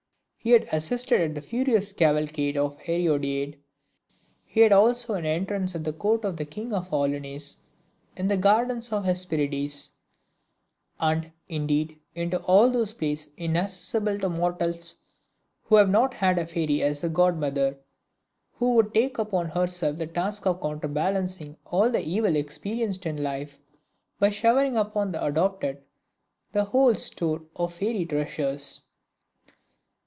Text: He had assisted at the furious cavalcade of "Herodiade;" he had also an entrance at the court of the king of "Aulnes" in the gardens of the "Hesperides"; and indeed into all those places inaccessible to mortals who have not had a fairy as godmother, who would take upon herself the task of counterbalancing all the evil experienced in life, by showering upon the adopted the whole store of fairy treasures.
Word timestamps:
He 0.43 0.49
had 0.49 0.67
assisted 0.71 1.21
at 1.21 1.35
the 1.35 1.41
furious 1.41 1.93
cavalcade 1.93 2.57
of 2.57 2.79
"Herodiade;" 2.79 3.59
he 4.43 4.61
had 4.61 4.71
also 4.71 5.13
an 5.13 5.23
entrance 5.23 5.75
at 5.75 5.83
the 5.83 5.93
court 5.93 6.25
of 6.25 6.37
the 6.37 6.45
king 6.45 6.73
of 6.73 6.91
"Aulnes" 6.91 7.57
in 8.17 8.27
the 8.27 8.37
gardens 8.37 8.91
of 8.91 9.03
the 9.03 9.09
"Hesperides"; 9.09 9.91
and 10.99 11.31
indeed 11.47 11.99
into 12.15 12.39
all 12.41 12.71
those 12.71 12.91
places 12.91 13.31
inaccessible 13.37 14.17
to 14.17 14.29
mortals 14.29 14.95
who 15.65 15.75
have 15.75 15.91
not 15.91 16.15
had 16.15 16.39
a 16.39 16.47
fairy 16.47 16.81
as 16.81 17.03
godmother, 17.03 17.77
who 18.53 18.73
would 18.73 18.95
take 18.95 19.19
upon 19.19 19.49
herself 19.49 19.99
the 19.99 20.07
task 20.07 20.47
of 20.47 20.59
counterbalancing 20.59 21.55
all 21.67 21.91
the 21.91 22.01
evil 22.01 22.35
experienced 22.35 23.05
in 23.05 23.21
life, 23.21 23.59
by 24.19 24.29
showering 24.29 24.75
upon 24.75 25.11
the 25.11 25.23
adopted 25.23 25.83
the 26.51 26.63
whole 26.63 26.95
store 26.95 27.43
of 27.55 27.75
fairy 27.75 28.07
treasures. 28.07 28.81